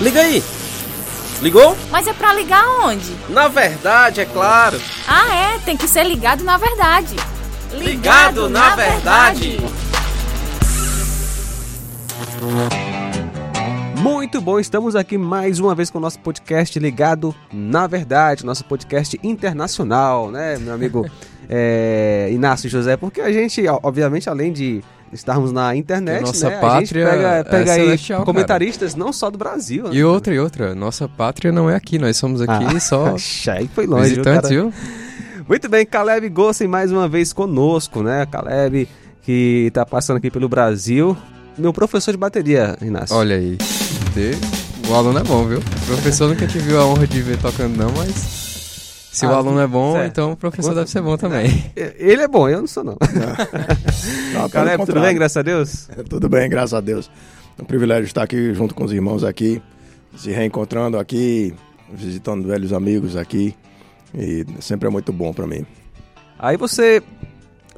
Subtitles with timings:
[0.00, 0.42] Liga aí.
[1.40, 1.76] Ligou?
[1.90, 3.16] Mas é pra ligar onde?
[3.28, 4.80] Na verdade, é claro.
[5.06, 7.16] Ah, é, tem que ser ligado na verdade.
[7.72, 9.58] Ligado na verdade.
[14.02, 18.64] Muito bom, estamos aqui mais uma vez com o nosso podcast ligado na verdade, nosso
[18.64, 21.06] podcast internacional, né, meu amigo
[21.48, 22.96] é, Inácio José?
[22.96, 27.44] Porque a gente, obviamente, além de estarmos na internet, nossa né, pátria a gente pega,
[27.48, 29.84] pega é aí comentaristas não só do Brasil.
[29.84, 29.90] né?
[29.92, 33.14] E outra, e outra, nossa pátria não é aqui, nós somos aqui Ah, só
[33.52, 34.62] Aí foi longe, viu, visitantes, cara?
[34.62, 34.72] viu?
[35.48, 38.26] Muito bem, Caleb Gossen mais uma vez conosco, né?
[38.26, 38.88] Caleb
[39.22, 41.16] que tá passando aqui pelo Brasil.
[41.56, 43.14] Meu professor de bateria, Inácio.
[43.14, 43.58] Olha aí.
[44.88, 45.58] O aluno é bom, viu?
[45.58, 48.42] O professor nunca tive a honra de ver tocando, não, mas.
[49.12, 50.06] Se o Ah, aluno é bom, certo.
[50.10, 51.70] então o professor deve ser bom também.
[51.76, 52.96] Ele é bom, eu não sou não.
[54.32, 55.88] Não, Caleb, tudo bem, graças a Deus?
[56.08, 57.10] Tudo bem, graças a Deus.
[57.58, 59.60] É um privilégio estar aqui junto com os irmãos aqui,
[60.16, 61.54] se reencontrando aqui,
[61.92, 63.54] visitando velhos amigos aqui.
[64.14, 65.66] E sempre é muito bom para mim.
[66.38, 67.02] Aí você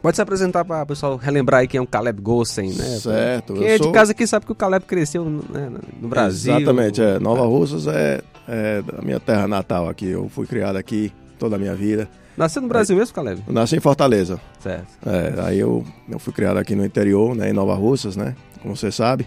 [0.05, 2.85] pode se apresentar para o pessoal relembrar aí quem é o Caleb Gossen, né?
[2.99, 6.55] Certo, Quem é de sou- casa aqui sabe que o Caleb cresceu né, no Brasil.
[6.55, 7.19] Exatamente, é.
[7.19, 10.07] Nova Russas é, é da minha terra natal aqui.
[10.11, 12.07] Eu fui criado aqui toda a minha vida.
[12.37, 13.43] Nasceu no Brasil mesmo, Caleb?
[13.47, 14.39] Eu nasci em Fortaleza.
[14.61, 14.87] Certo.
[15.07, 18.77] É, aí eu, eu fui criado aqui no interior, né, em Nova Russas, né, como
[18.77, 19.27] você sabe.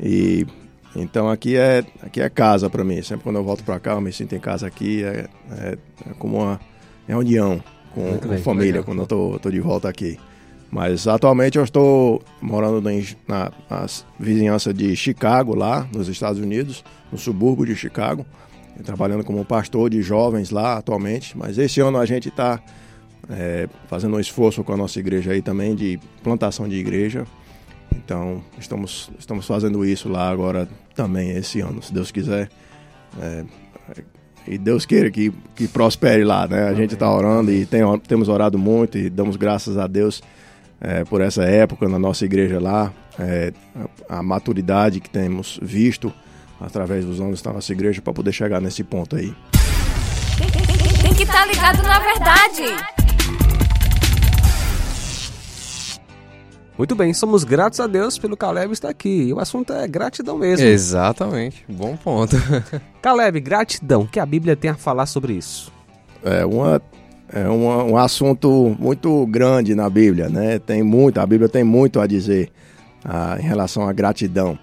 [0.00, 0.44] E
[0.96, 3.00] então aqui é aqui é casa para mim.
[3.02, 5.04] Sempre quando eu volto para cá, eu me sinto em casa aqui.
[5.04, 5.78] É, é,
[6.10, 6.58] é como uma
[7.06, 7.62] reunião
[7.94, 8.84] com, bem, família legal.
[8.84, 10.18] quando eu tô, tô de volta aqui.
[10.70, 13.86] Mas atualmente eu estou morando em- na, na
[14.20, 18.26] vizinhança de Chicago, lá nos Estados Unidos, no subúrbio de Chicago,
[18.84, 21.36] trabalhando como pastor de jovens lá atualmente.
[21.36, 22.60] Mas esse ano a gente está
[23.30, 27.24] é, fazendo um esforço com a nossa igreja aí também de plantação de igreja.
[27.94, 32.50] Então, estamos, estamos fazendo isso lá agora também esse ano, se Deus quiser.
[33.18, 33.44] É,
[34.48, 36.68] e Deus queira que, que prospere lá, né?
[36.68, 40.22] A gente está orando e tem, temos orado muito e damos graças a Deus
[40.80, 42.92] é, por essa época na nossa igreja lá.
[43.18, 43.52] É,
[44.08, 46.12] a, a maturidade que temos visto
[46.60, 49.34] através dos anos da nossa igreja para poder chegar nesse ponto aí.
[51.02, 52.97] Tem que estar ligado na verdade.
[56.78, 59.24] Muito bem, somos gratos a Deus pelo Caleb estar aqui.
[59.24, 60.64] E o assunto é gratidão mesmo.
[60.64, 62.36] Exatamente, bom ponto.
[63.02, 64.02] Caleb, gratidão.
[64.02, 65.72] O que a Bíblia tem a falar sobre isso?
[66.22, 66.80] É, uma,
[67.32, 70.60] é uma- um assunto muito grande na Bíblia, né?
[70.60, 72.48] Tem muito, a Bíblia tem muito a dizer
[73.04, 74.56] ah, em relação à gratidão.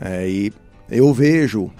[0.00, 0.52] É, e
[0.88, 1.72] eu vejo,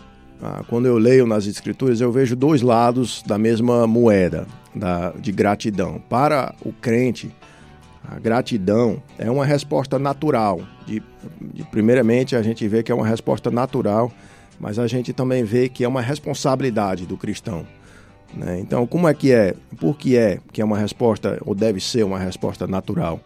[0.42, 5.30] ah, quando eu leio nas Escrituras, eu vejo dois lados da mesma moeda da, de
[5.30, 6.02] gratidão.
[6.08, 7.30] Para o crente,
[8.10, 10.60] a gratidão é uma resposta natural.
[10.86, 11.02] De,
[11.40, 14.10] de- primeiramente, a gente vê que é uma resposta natural,
[14.58, 17.66] mas a gente também vê que é uma responsabilidade do cristão.
[18.34, 18.58] né?
[18.60, 19.54] Então, como é que é?
[19.78, 23.20] Por que é que é uma resposta, ou deve ser uma resposta natural?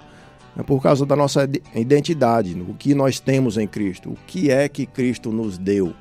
[0.59, 4.50] É por causa da nossa ide- identidade, o que nós temos em Cristo, o que
[4.50, 5.94] é que Cristo nos deu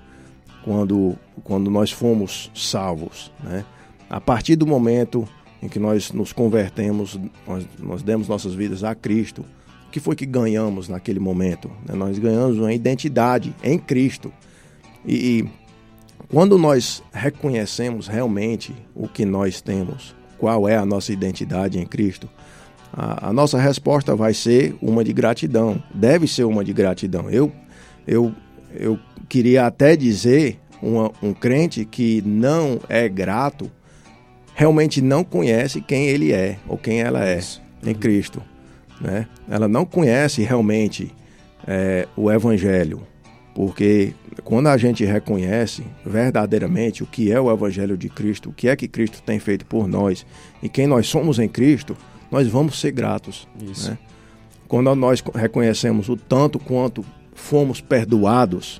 [0.65, 3.31] quando, quando nós fomos salvos.
[3.41, 3.63] Né?
[4.09, 5.25] A partir do momento
[5.61, 9.45] em que nós nos convertemos, nós, nós demos nossas vidas a Cristo,
[9.87, 11.69] o que foi que ganhamos naquele momento?
[11.87, 11.93] né?
[11.93, 14.31] Nós ganhamos uma identidade em Cristo.
[15.05, 15.49] E, e
[16.29, 22.29] quando nós reconhecemos realmente o que nós temos, qual é a nossa identidade em Cristo,
[22.93, 27.29] a, a nossa resposta vai ser uma de gratidão, deve ser uma de gratidão.
[27.29, 27.51] Eu,
[28.07, 28.33] eu,
[28.73, 28.97] eu
[29.29, 33.69] queria até dizer uma, um crente que não é grato
[34.61, 37.39] realmente não conhece quem ele é ou quem ela é
[37.83, 38.43] em Cristo,
[39.01, 39.27] né?
[39.49, 41.11] Ela não conhece realmente
[41.65, 43.01] é, o Evangelho,
[43.55, 44.13] porque
[44.43, 48.75] quando a gente reconhece verdadeiramente o que é o Evangelho de Cristo, o que é
[48.75, 50.27] que Cristo tem feito por nós
[50.61, 51.97] e quem nós somos em Cristo,
[52.29, 53.47] nós vamos ser gratos.
[53.59, 53.89] Isso.
[53.89, 53.97] né?
[54.67, 58.79] Quando nós reconhecemos o tanto quanto fomos perdoados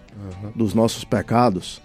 [0.55, 1.81] dos nossos pecados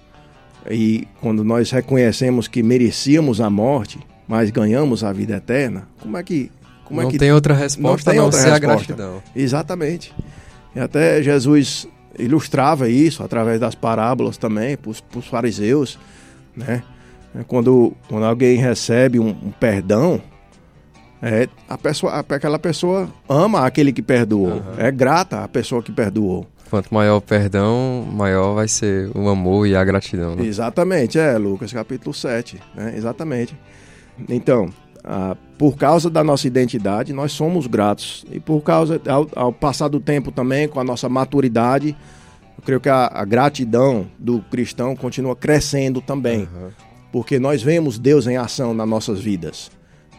[0.70, 6.22] e quando nós reconhecemos que merecíamos a morte, mas ganhamos a vida eterna, como é
[6.22, 6.50] que
[6.84, 8.94] como não é que tem outra resposta tem a não outra ser a resposta.
[8.94, 9.22] gratidão.
[9.34, 10.14] Exatamente.
[10.74, 15.98] E até Jesus ilustrava isso através das parábolas também para os fariseus,
[16.56, 16.82] né?
[17.38, 20.20] É Quando, quando alguém recebe um, um perdão,
[21.20, 25.90] é, a pessoa, a- aquela pessoa ama aquele que perdoou, é grata à pessoa que
[25.92, 26.46] perdoou.
[26.68, 30.34] Quanto maior o perdão, maior vai ser o amor e a gratidão.
[30.34, 30.46] Né?
[30.46, 32.94] Exatamente, é, Lucas capítulo 7, né?
[32.96, 33.56] Exatamente.
[34.28, 34.68] Então,
[35.04, 38.26] ah, por causa da nossa identidade, nós somos gratos.
[38.30, 41.96] E por causa, ao, ao passar do tempo também, com a nossa maturidade,
[42.58, 46.48] eu creio que a, a gratidão do cristão continua crescendo também.
[46.52, 46.70] Aham.
[47.12, 49.70] Porque nós vemos Deus em ação nas nossas vidas.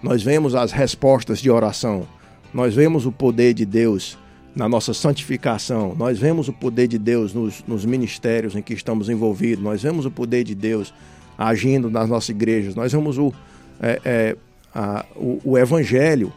[0.01, 2.07] Nós vemos as respostas de oração.
[2.53, 4.17] Nós vemos o poder de Deus
[4.57, 5.95] na nossa santificação.
[5.95, 9.63] Nós vemos o poder de Deus nos, nos ministérios em que estamos envolvidos.
[9.63, 10.91] Nós vemos o poder de Deus
[11.37, 12.73] agindo nas nossas igrejas.
[12.73, 13.31] Nós vemos o,
[13.79, 14.35] é, é,
[14.73, 16.33] a- o, o Evangelho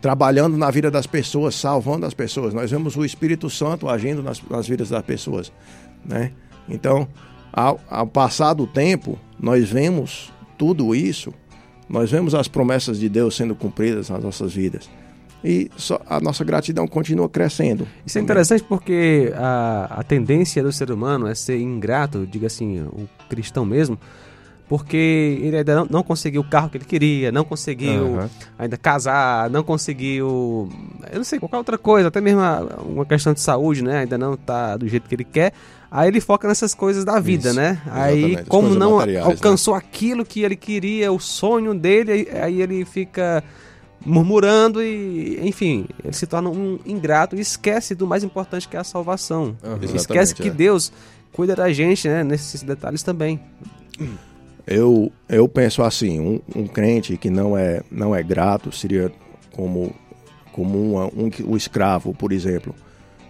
[0.00, 2.54] trabalhando na vida das pessoas, salvando as pessoas.
[2.54, 5.50] Nós vemos o Espírito Santo agindo nas, nas vidas das pessoas.
[6.04, 6.30] Né?
[6.68, 7.08] Então,
[7.52, 11.34] ao, ao passar do tempo, nós vemos tudo isso,
[11.88, 14.88] nós vemos as promessas de Deus sendo cumpridas nas nossas vidas.
[15.44, 17.86] E só- a nossa gratidão continua crescendo.
[18.06, 22.80] Isso é interessante porque a, a tendência do ser humano é ser ingrato, diga assim,
[22.80, 23.98] o cristão mesmo,
[24.66, 28.30] porque ele ainda não, não conseguiu o carro que ele queria, não conseguiu Aham.
[28.58, 30.70] ainda casar, não conseguiu,
[31.12, 32.40] eu não sei, qualquer outra coisa, até mesmo
[32.86, 33.98] uma questão de saúde, né?
[33.98, 35.52] Ainda não tá do jeito que ele quer.
[35.90, 37.80] Aí ele foca nessas coisas da vida, Isso, né?
[37.86, 39.20] Aí, exatamente, como não né?
[39.20, 43.44] alcançou aquilo que ele queria, o sonho dele, aí ele fica
[44.04, 48.80] murmurando e, enfim, ele se torna um ingrato e esquece do mais importante que é
[48.80, 49.56] a salvação.
[49.62, 50.50] Ele Exatamente, esquece que é.
[50.50, 50.92] Deus
[51.32, 52.22] cuida da gente, né?
[52.22, 53.40] Nesses detalhes também.
[54.66, 59.12] Eu, eu penso assim, um, um crente que não é, não é grato seria
[59.52, 59.94] como,
[60.52, 62.74] como uma- um, que- o escravo, por exemplo,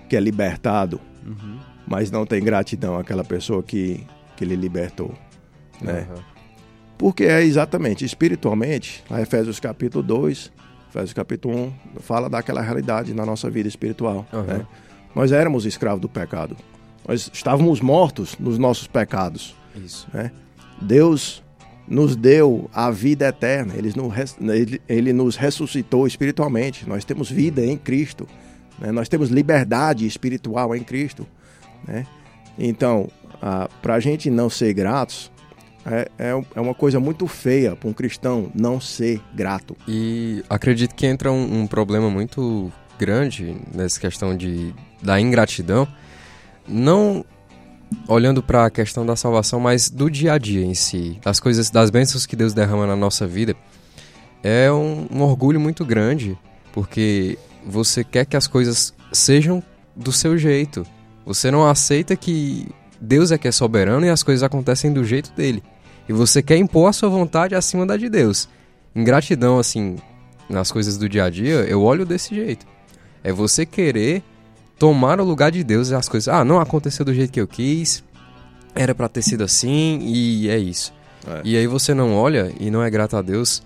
[0.09, 1.01] que é libertado,
[1.87, 4.07] mas não tem gratidão àquela pessoa que,
[4.37, 5.13] que lhe libertou.
[5.81, 6.07] Né?
[6.11, 6.34] Aham.
[6.97, 10.53] Porque é exatamente, espiritualmente, a Efésios capítulo 2,
[10.91, 11.57] Efésios capítulo
[11.97, 14.27] 1, fala daquela realidade na nossa vida espiritual.
[14.33, 14.43] Aham.
[14.45, 14.67] né?
[15.15, 16.57] Nós éramos escravos do pecado.
[17.07, 19.55] Nós estávamos mortos nos nossos pecados.
[19.77, 20.09] Isso.
[20.13, 20.31] né?
[20.81, 21.43] Deus
[21.87, 26.89] nos deu a vida eterna, ele nos, ele, ele nos ressuscitou espiritualmente.
[26.89, 28.27] Nós temos vida em Cristo,
[28.79, 28.91] né?
[28.91, 31.27] nós temos liberdade espiritual em Cristo.
[31.87, 32.07] Né?
[32.59, 33.09] Então,
[33.83, 35.31] para a gente não ser gratos,
[35.87, 39.77] é, é, é uma coisa muito feia para um cristão não ser grato.
[39.87, 45.87] E acredito que entra um, um problema muito grande nessa questão de, da ingratidão,
[46.67, 47.25] não
[48.09, 51.71] olhando para a questão da salvação, mas do dia a dia em si, das coisas,
[51.71, 53.55] das bênçãos que Deus derrama na nossa vida.
[54.43, 56.39] É um, um orgulho muito grande,
[56.73, 59.63] porque você quer que as coisas sejam
[59.95, 60.87] do seu jeito.
[61.25, 62.69] Você não aceita que
[63.01, 65.63] Deus é que é soberano e as coisas acontecem do jeito dele.
[66.09, 68.49] E você quer impor a sua vontade acima da de Deus.
[68.95, 69.97] Ingratidão, assim,
[70.49, 72.67] nas coisas do dia a dia, eu olho desse jeito.
[73.23, 74.23] É você querer
[74.79, 76.29] tomar o lugar de Deus e as coisas.
[76.29, 78.05] Ah, não aconteceu do jeito que eu quis,
[78.75, 80.93] era pra ter sido assim e é isso.
[81.27, 81.41] É.
[81.45, 83.63] E aí você não olha e não é grato a Deus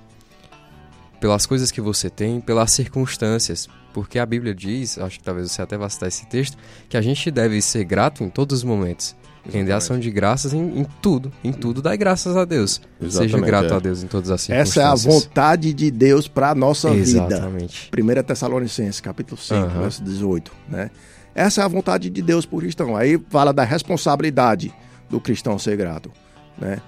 [1.20, 3.69] pelas coisas que você tem, pelas circunstâncias.
[3.93, 6.56] Porque a Bíblia diz, acho que talvez você até vá citar esse texto,
[6.88, 9.17] que a gente deve ser grato em todos os momentos.
[9.50, 11.32] Render ação de graças em, em tudo.
[11.43, 12.82] Em tudo, dai graças a Deus.
[13.00, 13.76] Seja Exatamente, grato é.
[13.76, 14.65] a Deus em todas as Essa é a
[14.97, 15.25] circunstâncias.
[15.25, 17.26] vontade de Deus para a nossa vida.
[17.26, 17.91] Exatamente.
[17.99, 19.81] 1 Tessalonicenses, capítulo 5, Aham.
[19.81, 20.91] verso 18, né?
[21.35, 22.94] Essa é a vontade de Deus por cristão.
[22.94, 24.73] Aí fala da responsabilidade
[25.09, 26.11] do cristão ser grato,
[26.59, 26.79] né?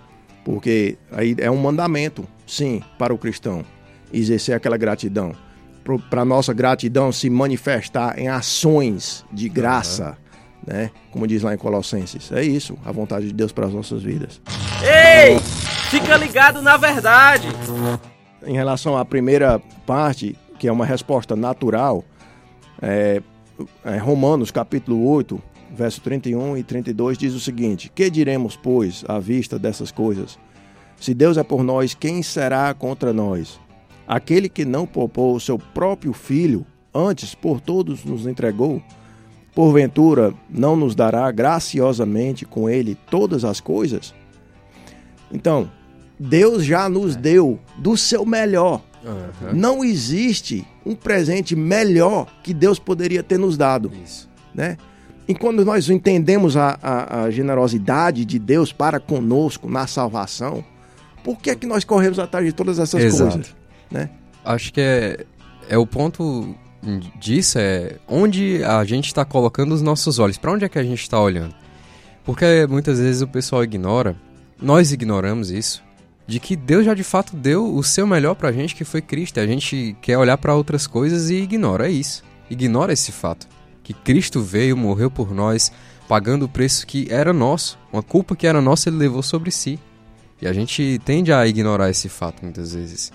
[0.45, 3.65] Porque aí é um mandamento, sim, para o cristão
[4.13, 5.33] exercer aquela gratidão.
[6.09, 10.17] Para nossa gratidão se manifestar em ações de graça,
[10.67, 10.91] né?
[11.11, 12.31] Como diz lá em Colossenses.
[12.33, 14.41] É isso, a vontade de Deus para as nossas vidas.
[14.83, 15.39] Ei!
[15.91, 17.49] Fica ligado na verdade!
[18.47, 22.05] Em relação à primeira parte, que é uma resposta natural,
[22.81, 23.21] é,
[23.85, 29.19] é, Romanos capítulo 8, verso 31 e 32 diz o seguinte: Que diremos, pois, à
[29.19, 30.39] vista dessas coisas?
[30.99, 33.59] Se Deus é por nós, quem será contra nós?
[34.13, 38.83] Aquele que não poupou o seu próprio filho, antes por todos nos entregou,
[39.55, 44.13] porventura não nos dará graciosamente com ele todas as coisas?
[45.33, 45.71] Então,
[46.19, 48.83] Deus já nos deu do seu melhor.
[49.05, 49.53] Aham.
[49.55, 54.29] Não existe um presente melhor que Deus poderia ter nos dado, Isso.
[54.53, 54.77] né?
[55.29, 60.65] E quando nós entendemos a, a- a generosidade de Deus para conosco na salvação,
[61.23, 63.37] por que é que nós corremos atrás de todas essas Exato.
[63.37, 63.60] coisas?
[63.91, 64.11] Né?
[64.45, 65.27] Acho que é,
[65.69, 66.55] é o ponto
[67.19, 70.39] disso é onde a gente está colocando os nossos olhos.
[70.39, 71.55] Para onde é que a gente está olhando?
[72.25, 74.17] Porque muitas vezes o pessoal ignora,
[74.61, 75.83] nós ignoramos isso,
[76.27, 79.41] de que Deus já de fato deu o seu melhor pra gente, que foi Cristo.
[79.41, 82.23] A gente quer olhar para outras coisas e ignora isso.
[82.49, 83.49] Ignora esse fato.
[83.83, 85.73] Que Cristo veio, morreu por nós,
[86.09, 87.79] pagando o preço que era nosso.
[87.93, 89.79] Uma culpa que era nossa, ele levou sobre si.
[90.41, 93.13] E a gente tende a ignorar esse fato muitas vezes.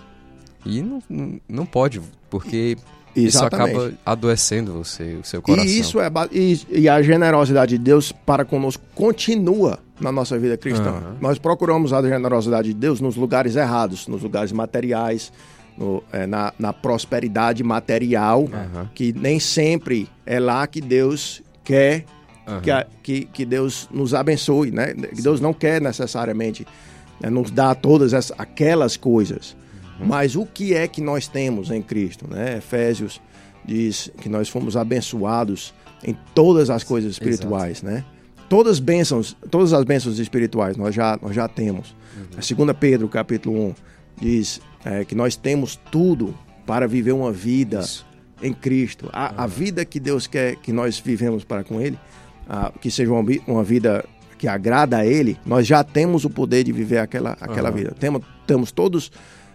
[0.65, 2.77] E não, não, pode, porque
[3.15, 3.77] isso Exatamente.
[3.77, 5.65] acaba adoecendo você, o seu coração.
[5.65, 10.57] E isso é e, e a generosidade de Deus para conosco continua na nossa vida
[10.57, 10.89] cristã.
[10.89, 11.17] Aham.
[11.21, 15.31] Nós procuramos a generosidade de Deus nos lugares errados, nos lugares materiais,
[15.77, 18.89] no- é, na, na prosperidade material, Aham.
[18.93, 22.05] que nem sempre é lá que Deus quer
[22.47, 22.61] Aham.
[22.61, 24.93] que, a- que, que Deus nos abençoe, né?
[24.93, 26.67] Que Deus não quer necessariamente
[27.21, 29.55] né, nos dar todas aquelas coisas.
[29.99, 32.57] Mas o que é que nós temos em Cristo, né?
[32.57, 33.21] Efésios
[33.63, 35.73] diz que nós fomos abençoados
[36.03, 38.03] em todas as coisas espirituais, né?
[38.47, 41.95] Todas as bênçãos, todas as bênçãos espirituais nós já, nós já temos.
[42.33, 43.75] A 2 Pedro, capítulo 1,
[44.21, 46.35] diz é, que nós temos tudo
[46.65, 48.05] para viver uma vida Isso.
[48.41, 49.09] em Cristo.
[49.11, 51.97] A, a vida que Deus quer que nós vivemos para com Ele,
[52.47, 54.05] ah, que seja uma, uma vida
[54.37, 57.77] que agrada a Ele, nós já temos o poder de viver aquela, aquela Aham.
[57.77, 57.95] vida.
[57.99, 59.11] Temos, temos todos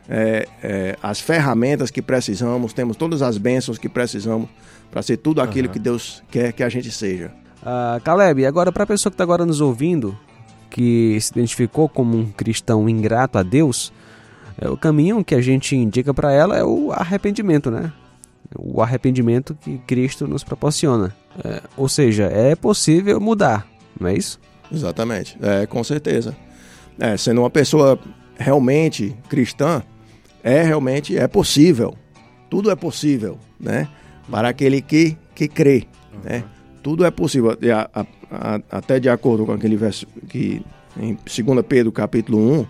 [0.08, 4.48] é, é, as ferramentas que precisamos, temos todas as bênçãos que precisamos
[4.90, 5.72] para ser tudo aquilo Aham.
[5.72, 7.32] que Deus quer que a gente seja.
[7.62, 10.18] Ah, Caleb, agora para a pessoa que está agora nos ouvindo,
[10.68, 13.92] que se identificou como um cristão ingrato a Deus,
[14.58, 17.92] é, o caminho que a gente indica para ela é o arrependimento, né?
[18.58, 21.14] O arrependimento que Cristo nos proporciona.
[21.44, 23.66] É, ou seja, é possível mudar,
[23.98, 24.40] não é isso?
[24.72, 26.36] Exatamente, é, com certeza.
[26.98, 27.98] É, sendo uma pessoa
[28.40, 29.82] realmente cristã,
[30.42, 31.94] é realmente é possível.
[32.48, 33.88] Tudo é possível, né?
[34.30, 35.84] Para aquele que, que crê,
[36.24, 36.42] né?
[36.82, 37.50] Tudo é possível.
[37.52, 40.62] A- a- a- até de acordo com aquele verso que
[40.98, 42.66] em 2 Pedro capítulo 1,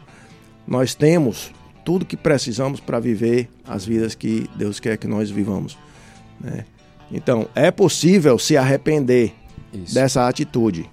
[0.67, 1.53] nós temos
[1.85, 5.79] tudo que precisamos para viver as vidas que Deus quer que nós vivamos,
[6.41, 6.65] né?
[7.13, 9.33] Então, é possível se arrepender
[9.73, 9.95] Isso.
[9.95, 10.89] dessa atitude.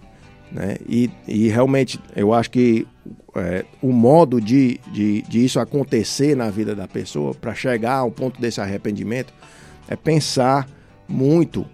[0.52, 0.78] Né?
[0.88, 2.88] E, e realmente eu acho que
[3.36, 8.12] é, o modo de, de, de isso acontecer na vida da pessoa, para chegar ao
[8.12, 9.34] ponto desse arrependimento,
[9.88, 10.68] é pensar
[11.08, 11.66] muito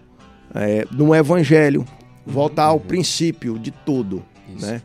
[0.54, 1.86] é, no Evangelho,
[2.26, 4.24] voltar ao princípio de tudo.
[4.56, 4.66] Isso.
[4.66, 4.82] Né?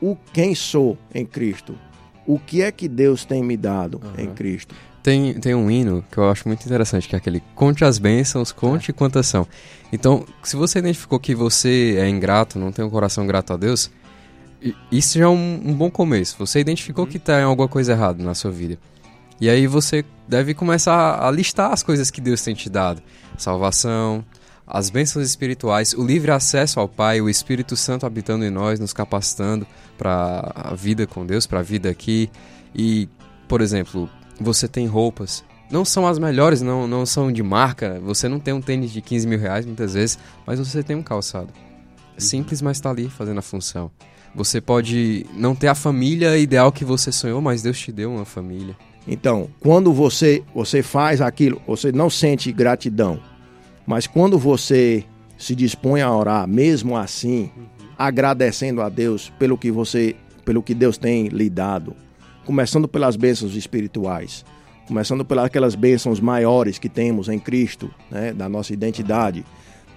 [0.00, 1.74] O quem sou em Cristo?
[2.26, 4.34] O que é que Deus tem me dado em Aham.
[4.34, 4.74] Cristo?
[5.02, 8.52] Tem, tem um hino que eu acho muito interessante, que é aquele Conte as bênçãos,
[8.52, 9.46] conte quantas são.
[9.92, 13.90] Então, se você identificou que você é ingrato, não tem um coração grato a Deus,
[14.90, 16.36] isso já é um, um bom começo.
[16.38, 18.78] Você identificou que tem alguma coisa errada na sua vida.
[19.40, 23.00] E aí você deve começar a listar as coisas que Deus tem te dado.
[23.36, 24.24] Salvação,
[24.66, 28.92] as bênçãos espirituais, o livre acesso ao Pai, o Espírito Santo habitando em nós, nos
[28.92, 32.28] capacitando para a vida com Deus, para a vida aqui.
[32.74, 33.08] E,
[33.46, 34.10] por exemplo,
[34.40, 35.44] você tem roupas.
[35.70, 38.00] Não são as melhores, não, não são de marca.
[38.00, 41.02] Você não tem um tênis de 15 mil reais muitas vezes, mas você tem um
[41.02, 41.52] calçado.
[42.16, 43.90] É simples, mas está ali fazendo a função.
[44.38, 48.24] Você pode não ter a família ideal que você sonhou, mas Deus te deu uma
[48.24, 48.76] família.
[49.04, 53.18] Então, quando você, você faz aquilo, você não sente gratidão.
[53.84, 55.02] Mas quando você
[55.36, 57.50] se dispõe a orar, mesmo assim,
[57.98, 60.14] agradecendo a Deus pelo que você,
[60.44, 61.96] pelo que Deus tem lhe dado,
[62.44, 64.44] começando pelas bênçãos espirituais,
[64.86, 69.44] começando pelas aquelas bênçãos maiores que temos em Cristo, né, da nossa identidade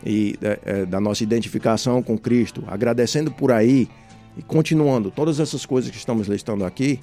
[0.04, 3.88] e é, é, da nossa identificação com Cristo, agradecendo por aí
[4.38, 7.00] e continuando todas essas coisas que estamos listando aqui,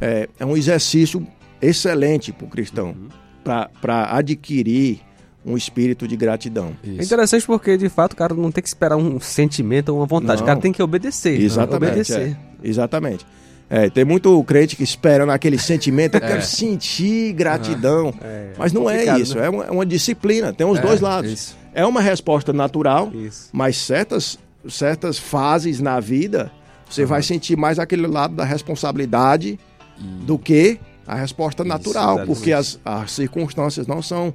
[0.00, 1.26] é, é um exercício
[1.60, 2.94] excelente para o cristão,
[3.42, 5.00] para adquirir
[5.44, 6.72] um espírito de gratidão.
[6.84, 7.02] É Isso.
[7.02, 10.40] interessante porque, de fato, o cara não tem que esperar um sentimento ou uma vontade.
[10.40, 10.44] Não.
[10.44, 11.40] O cara tem que obedecer.
[11.40, 11.90] Exatamente.
[11.90, 12.36] Obedecer.
[12.62, 12.68] é.
[12.68, 13.26] Exatamente.
[13.68, 18.12] É, tem muito crente que espera naquele sentimento, eu quero sentir gratidão.
[18.58, 19.46] Mas não é isso, né?
[19.46, 21.30] é uma, é uma disciplina, tem os dois lados.
[21.32, 21.56] isso.
[21.74, 23.48] É uma resposta natural, Isso.
[23.50, 24.38] mas certas,
[24.68, 26.50] certas fases na vida,
[26.88, 29.58] você vai sentir mais aquele lado da responsabilidade
[29.98, 32.26] do que a resposta natural, exatamente.
[32.26, 34.32] porque as, as circunstâncias não são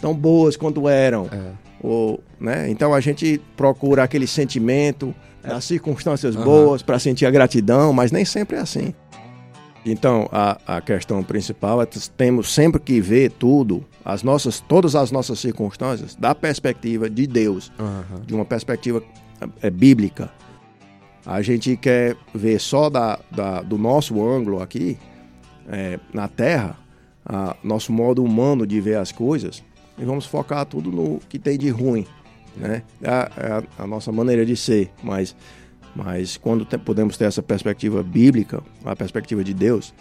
[0.00, 1.28] tão boas quanto eram.
[1.32, 1.52] É.
[1.82, 2.68] Ou, né?
[2.70, 6.44] Então a gente procura aquele sentimento das circunstâncias Aham.
[6.44, 8.94] boas para sentir a gratidão, mas nem sempre é assim.
[9.84, 14.94] Então a, a questão principal é que temos sempre que ver tudo, as nossas, todas
[14.94, 18.22] as nossas circunstâncias, da perspectiva de Deus, Aham.
[18.26, 19.19] de uma perspectiva é,
[19.72, 20.30] bíblica.
[21.24, 24.96] A gente quer ver só da, da- do nosso ângulo aqui,
[25.68, 26.76] é, na Terra,
[27.24, 29.62] a- nosso modo humano de ver as coisas,
[29.98, 32.06] e vamos focar tudo no que tem de ruim.
[32.56, 32.82] Né?
[33.02, 35.36] É, a, é a- a nossa maneira de ser, mas,
[35.94, 39.94] mas quando te- podemos ter essa perspectiva bíblica, a perspectiva de Deus,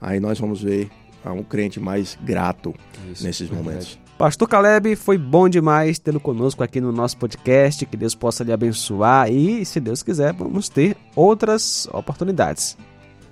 [0.00, 0.90] aí nós vamos ver
[1.24, 2.74] a um crente mais grato
[3.10, 3.98] Isso, nesses verdade.
[4.18, 7.84] Pastor Caleb, foi bom demais tê-lo conosco aqui no nosso podcast.
[7.84, 12.78] Que Deus possa lhe abençoar e, se Deus quiser, vamos ter outras oportunidades.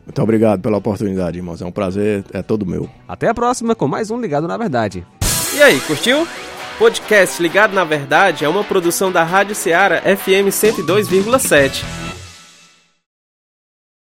[0.05, 1.63] Muito obrigado pela oportunidade, irmãos.
[1.63, 2.89] É um prazer, é todo meu.
[3.09, 5.07] Até a próxima com mais um Ligado na Verdade.
[5.57, 6.29] E aí, curtiu?
[6.79, 12.14] Podcast Ligado na Verdade é uma produção da Rádio Ceará FM 102,7.